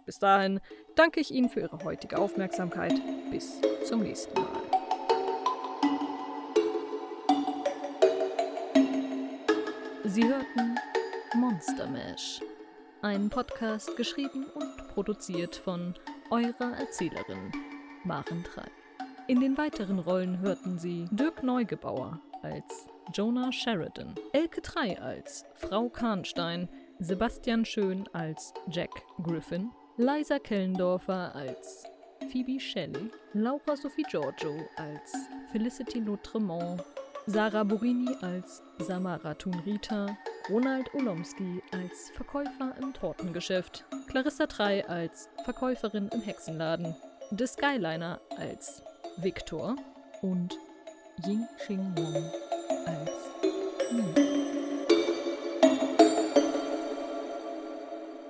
Bis 0.05 0.19
dahin 0.19 0.59
danke 0.95 1.21
ich 1.21 1.31
Ihnen 1.31 1.47
für 1.47 1.61
Ihre 1.61 1.81
heutige 1.85 2.17
Aufmerksamkeit. 2.17 2.91
Bis 3.31 3.61
zum 3.85 4.03
nächsten 4.03 4.33
Mal. 4.33 4.63
Sie 10.03 10.27
hörten 10.27 10.75
Monster 11.35 11.87
Mash, 11.87 12.41
ein 13.01 13.29
Podcast 13.29 13.95
geschrieben 13.95 14.45
und 14.55 14.89
produziert 14.89 15.55
von 15.55 15.93
eurer 16.31 16.77
Erzählerin 16.77 17.53
Maren 18.03 18.43
Trei. 18.43 18.69
In 19.27 19.39
den 19.39 19.57
weiteren 19.57 19.99
Rollen 19.99 20.41
hörten 20.41 20.79
Sie 20.79 21.05
Dirk 21.11 21.43
Neugebauer 21.43 22.19
als 22.41 22.87
Jonah 23.13 23.51
Sheridan, 23.51 24.15
Elke 24.33 24.61
Trei 24.61 24.99
als 24.99 25.45
Frau 25.55 25.89
Kahnstein, 25.89 26.67
Sebastian 26.99 27.63
Schön 27.63 28.07
als 28.11 28.53
Jack 28.69 28.89
Griffin, 29.23 29.71
Liza 29.97 30.39
Kellendorfer 30.39 31.33
als 31.33 31.85
Phoebe 32.31 32.59
Shelley, 32.59 33.09
Laura 33.33 33.75
Sophie 33.75 34.03
Giorgio 34.09 34.53
als 34.75 35.13
Felicity 35.51 35.99
Lautremont, 35.99 36.83
Sarah 37.27 37.63
Borini 37.63 38.13
als 38.21 38.61
Samara 38.79 39.33
Thun-Rita, 39.33 40.17
Ronald 40.49 40.93
Olomski 40.93 41.61
als 41.71 42.09
Verkäufer 42.13 42.75
im 42.81 42.93
Tortengeschäft, 42.93 43.85
Clarissa 44.07 44.47
Trei 44.47 44.87
als 44.87 45.29
Verkäuferin 45.45 46.09
im 46.09 46.21
Hexenladen, 46.21 46.95
The 47.31 47.47
Skyliner 47.47 48.19
als 48.37 48.83
Victor 49.17 49.75
und 50.21 50.57
Ying 51.25 51.47
Xing 51.57 51.97
Wong 51.97 52.56
als 52.87 53.11
Nina. 53.91 54.13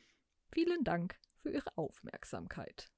Vielen 0.51 0.84
Dank 0.84 1.19
für 1.41 1.51
Ihre 1.51 1.77
Aufmerksamkeit. 1.77 2.89